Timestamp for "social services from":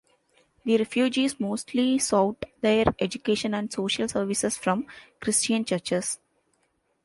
3.71-4.87